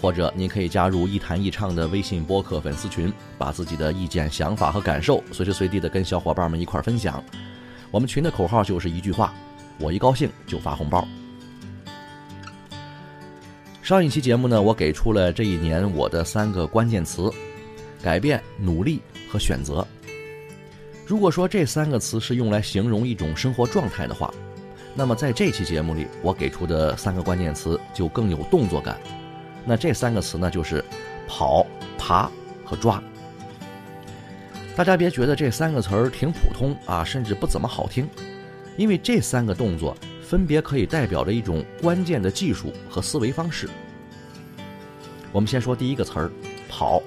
[0.00, 7.22] 或者您可以加入“一谈一唱”的微信播客粉丝群，把自己的意见、想法和感受随时随地的跟小伙伴们一块儿分享。
[7.90, 9.34] 我们群的口号就是一句话：
[9.78, 11.06] 我一高兴就发红包。
[13.82, 17.30] 上一期节目呢，我给出了这一年我的三个关键词：
[18.02, 19.86] 改变、努力和选择。
[21.04, 24.32] 如果说这三个词是用来形容一种生活状态的话，
[24.94, 28.96] 那么在这期节目里，我给出的三个关键词就更有动作感。
[29.64, 30.84] 那这三个词呢，就是
[31.28, 31.66] 跑、
[31.98, 32.30] 爬
[32.64, 33.02] 和抓。
[34.76, 38.08] 大家别觉得这三个词儿挺普通啊，甚至不怎么好听，
[38.76, 43.68] 因为这三个动作分别可以代表着一种关键的技术和思维方式。
[45.32, 46.30] 我们先说第一个词儿，
[46.68, 47.02] 跑。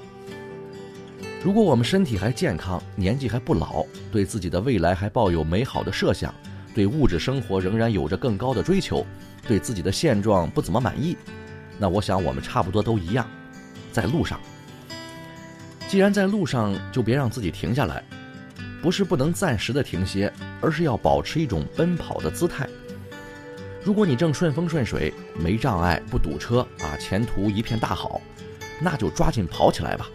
[1.44, 6.34] 如果我们身体还健康，年纪还不老，对自己的未来还抱有美好的设想，
[6.76, 9.06] 对物质生活仍然有着更高的追求，
[9.48, 11.18] 对自己的现状不怎么满意，
[11.80, 13.28] 那我想我们差不多都一样，
[13.92, 14.40] 在路上。
[15.88, 18.04] 既然在路上，就别让自己停下来，
[18.82, 22.68] 不是不能暂时的停歇，而是要保持一种奔跑的姿态。
[23.84, 28.22] 如果你正顺风顺水，没障碍，不堵车啊，前途一片大好，
[28.80, 30.10] 那就抓紧跑起来吧。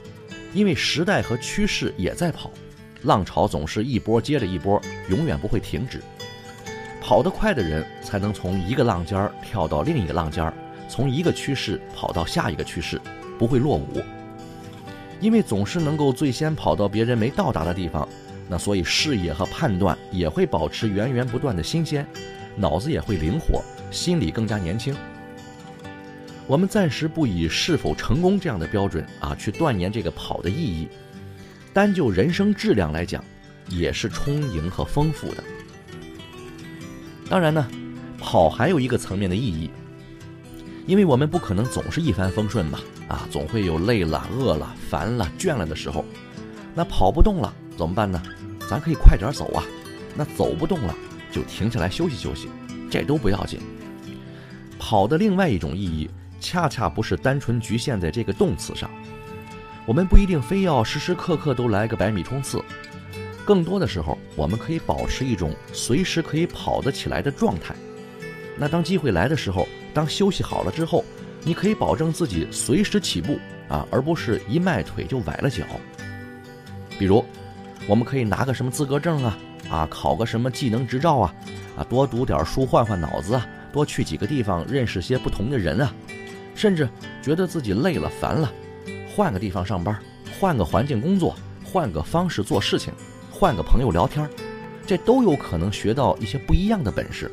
[0.54, 2.50] 因为时代和趋势也在跑，
[3.02, 6.02] 浪潮总是一波接着一波，永远不会停止。
[7.00, 10.52] 跑得快的人才能从一个浪尖儿跳到另一个浪尖儿，
[10.88, 13.00] 从一个趋势跑到下一个趋势，
[13.38, 14.02] 不会落伍。
[15.20, 18.08] 因为总是能够最先跑到别人没到达的地方，
[18.48, 22.06] 那所以视野和判断也会保持源源不断的新鲜，
[22.56, 24.96] 脑子也会灵活，心理更加年轻。
[26.46, 30.88] 我们暂时不以是否成功这样的标准啊去断言这个跑的意义，
[31.74, 33.22] 单就人生质量来讲，
[33.68, 35.44] 也是充盈和丰富的。
[37.28, 37.68] 当然呢，
[38.18, 39.70] 跑还有一个层面的意义，
[40.88, 46.02] 因为我们不可能总是一帆风顺嘛，啊，总会有累了、饿了、烦了、倦了的时候。
[46.74, 48.22] 那跑不动了怎么办呢？
[48.70, 49.62] 咱可以快点走啊。
[50.16, 50.94] 那走不动了
[51.30, 52.48] 就停下来休息休息，
[52.90, 53.60] 这都不要紧。
[54.78, 56.10] 跑的另外一种意义。
[56.40, 58.88] 恰恰不是单纯局限在这个动词上，
[59.84, 62.62] 我们不一定非要时时刻刻都来个百米冲刺，
[63.44, 67.74] 更多的时候，我们可以保持一种随时可以跑得起来的状态。
[68.56, 69.66] 那当机会来的时候，
[69.98, 71.04] 当休息好了之后，
[71.42, 73.36] 你可以保证自己随时起步
[73.68, 75.64] 啊，而不是一迈腿就崴了脚。
[76.96, 77.24] 比如，
[77.88, 79.36] 我们可以拿个什么资格证啊，
[79.68, 81.34] 啊，考个什么技能执照啊，
[81.76, 85.92] 啊，多读点书换换脑子啊，多去几个地方认识些不同的人啊。
[86.54, 86.88] 甚至
[87.20, 88.52] 觉得自己累了、烦了，
[89.16, 89.98] 换个地方上班，
[90.38, 91.34] 换个环境工作，
[91.64, 92.92] 换个方式做事情，
[93.32, 94.30] 换个朋友聊天，
[94.86, 97.28] 这都有可能学到一些不一样的本事。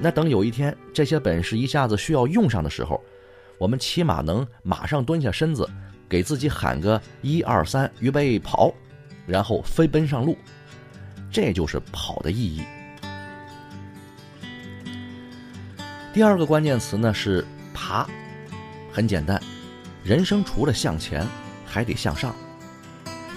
[0.00, 2.98] 那等有一天这些本事一下子需要用上的时候，
[3.58, 5.68] 我们起码能马上蹲下身子，
[6.08, 8.72] 给自己喊个一二三，预备跑，
[9.26, 10.36] 然后飞奔上路。
[11.30, 12.62] 这就是跑的意义。
[16.12, 17.44] 第二个关键词呢是
[17.74, 18.08] 爬。
[18.92, 19.40] 很简单，
[20.02, 21.24] 人生除了向前，
[21.64, 22.34] 还得向上，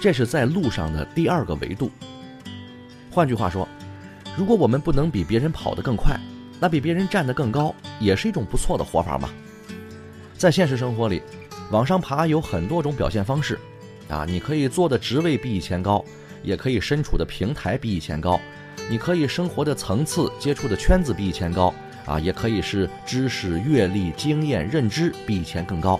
[0.00, 1.90] 这是在路上的第二个维度。
[3.10, 3.68] 换句话说，
[4.36, 6.18] 如果我们不能比别人跑得更快，
[6.60, 9.28] 那比别人站得更高，也是一种不错的活法嘛。
[10.36, 11.22] 在现实生活里，
[11.70, 13.58] 往上爬有很多种表现方式，
[14.08, 16.04] 啊，你可以坐的职位比以前高，
[16.42, 18.40] 也可以身处的平台比以前高，
[18.88, 21.74] 你可以生活的层次、接触的圈子比以前高。
[22.06, 25.98] 啊，也可以是知识、阅历、经验、认知比以前更高，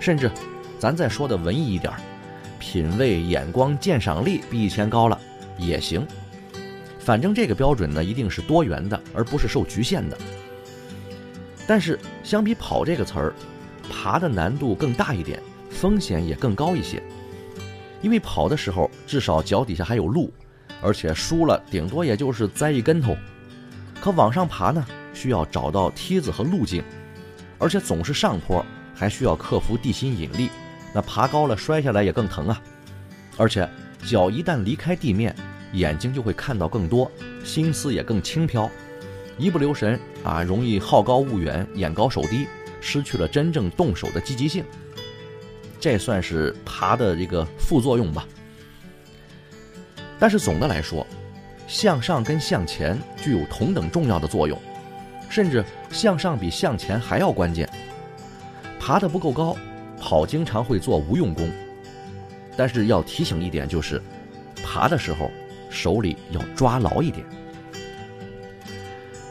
[0.00, 0.30] 甚至，
[0.78, 1.92] 咱再说的文艺一点
[2.58, 5.20] 品味、眼光、鉴赏力比以前高了
[5.58, 6.06] 也行。
[7.08, 10.18] 反正这个标准呢，一定是多元的，而不是受局限的。
[11.66, 13.34] 但是，相比“跑”这个词儿，
[13.88, 17.02] 爬的难度更大一点，风险也更高一些。
[18.02, 20.30] 因为跑的时候至少脚底下还有路，
[20.82, 23.16] 而且输了顶多也就是栽一跟头。
[24.02, 26.84] 可往上爬呢，需要找到梯子和路径，
[27.56, 28.62] 而且总是上坡，
[28.94, 30.50] 还需要克服地心引力。
[30.92, 32.60] 那爬高了摔下来也更疼啊！
[33.38, 33.66] 而且
[34.04, 35.34] 脚一旦离开地面，
[35.72, 37.10] 眼睛就会看到更多，
[37.44, 38.70] 心思也更轻飘，
[39.36, 42.46] 一不留神啊，容易好高骛远、眼高手低，
[42.80, 44.64] 失去了真正动手的积极性。
[45.80, 48.26] 这算是爬的这个副作用吧。
[50.18, 51.06] 但是总的来说，
[51.66, 54.58] 向上跟向前具有同等重要的作用，
[55.28, 57.68] 甚至向上比向前还要关键。
[58.80, 59.56] 爬得不够高，
[60.00, 61.48] 跑经常会做无用功。
[62.56, 64.02] 但是要提醒一点，就是
[64.64, 65.30] 爬的时候
[65.70, 67.26] 手里要抓牢一点。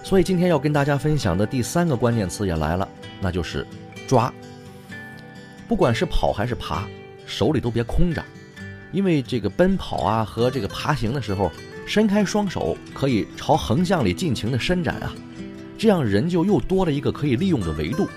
[0.03, 2.87] 所以今天要跟大家分享的第三个关键词也来了，
[3.19, 3.67] 那就是
[4.07, 4.33] 抓。
[5.67, 6.87] 不管是跑还是爬，
[7.25, 8.23] 手里都别空着，
[8.93, 11.51] 因为这个奔跑啊和这个爬行的时候，
[11.85, 15.13] 伸开双手可以朝横向里尽情的伸展啊，
[15.77, 18.07] 这样人就又多了一个可以利用的维度。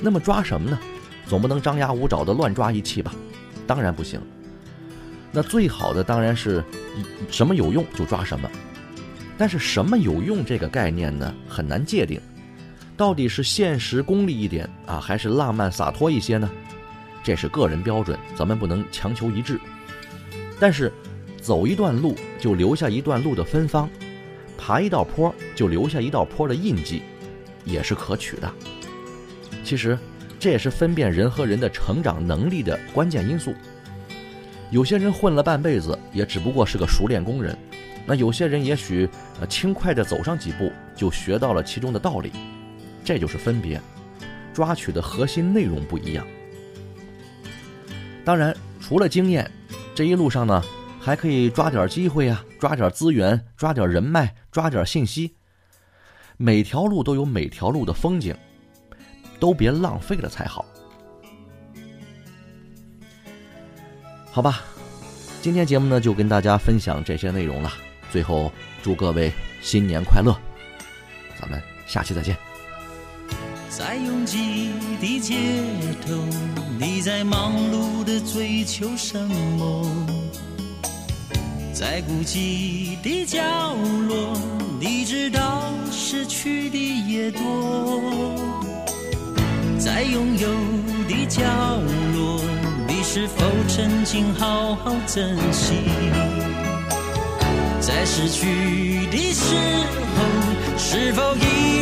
[0.00, 0.78] 那么抓什么呢？
[1.26, 3.14] 总不能张牙舞爪的乱抓一气吧？
[3.66, 4.20] 当然不行。
[5.30, 6.64] 那最好的当然是
[7.30, 8.50] 什么有用就抓什么，
[9.36, 12.20] 但是什么有用这个概念呢，很难界定。
[12.96, 16.50] 到底是现实功利一点啊，还是浪漫洒脱一些呢？
[17.22, 19.60] 这是个人标准，咱们不能强求一致。
[20.58, 20.92] 但是，
[21.40, 23.88] 走一段路就留下一段路的芬芳，
[24.56, 27.02] 爬一道坡就留下一道坡的印记，
[27.64, 28.52] 也是可取的。
[29.64, 29.98] 其实。
[30.40, 33.52] 这也是分辨人和人的成长能力的关键因素。
[34.70, 37.54] 有些人混了半辈子，也只不过是个熟练工人；
[38.06, 39.08] 那有些人也许
[39.40, 42.32] 呃轻快地走上几步，就学到了其中的道理。
[43.04, 43.80] 这就是分别，
[44.52, 46.26] 抓取的核心内容不一样。
[48.24, 49.50] 当然，除了经验，
[49.94, 50.62] 这一路上呢，
[51.00, 55.34] 还可以抓点机会啊，抓点资源，抓点人脉，抓点信息。
[56.36, 58.36] 每条路都有每条路的风景。
[59.40, 60.66] 都别浪费了才好，
[64.38, 64.62] 好吧？
[65.42, 67.72] 今天节目呢就跟大家分享这些内容了。
[68.08, 68.52] 最后
[68.84, 70.32] 祝各位新年快乐，
[71.40, 72.36] 咱们下期再见。
[73.68, 74.70] 在拥挤
[75.00, 75.34] 的街
[76.06, 76.14] 头，
[76.78, 80.06] 你在忙碌的追求什么？
[81.74, 83.42] 在孤寂的角
[84.08, 84.40] 落，
[84.78, 88.00] 你知道失去的也多。
[89.80, 90.48] 在拥有
[91.08, 91.42] 的角
[92.14, 92.40] 落，
[93.10, 95.76] 是否曾经好好珍惜？
[97.80, 99.56] 在失去的时
[100.14, 101.77] 候，是否依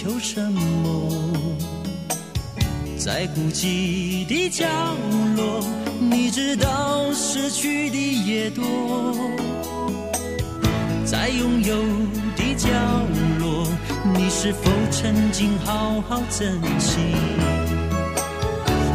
[0.00, 1.10] 求什么？
[2.96, 4.64] 在孤寂的角
[5.36, 5.60] 落，
[5.98, 8.62] 你知道失去的也多。
[11.04, 11.82] 在拥有
[12.36, 12.68] 的角
[13.40, 13.66] 落，
[14.14, 17.00] 你是否曾经好好珍惜？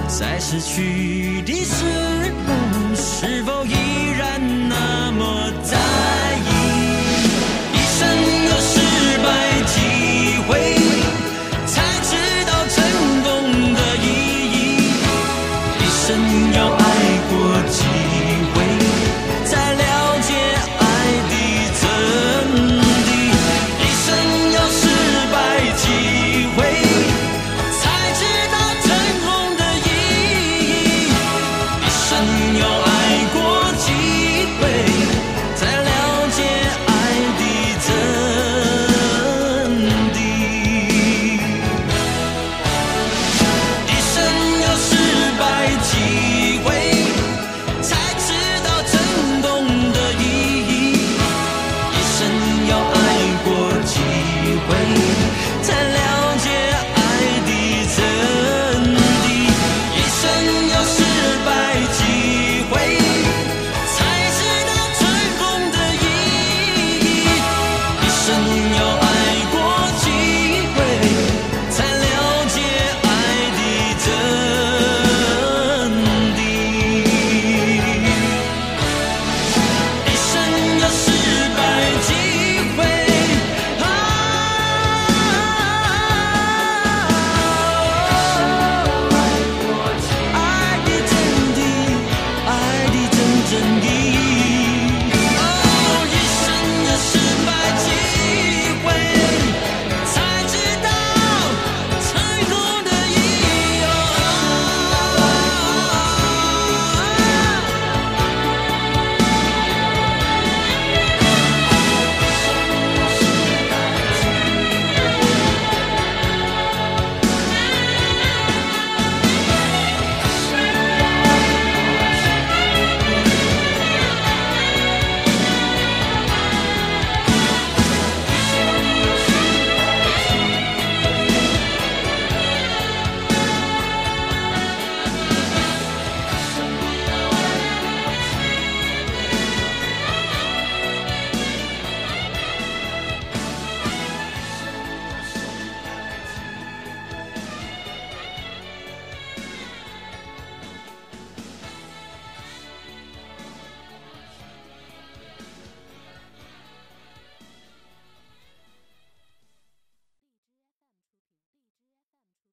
[0.07, 1.83] 在失去的时
[2.47, 3.73] 候，是否依
[4.17, 5.51] 然那么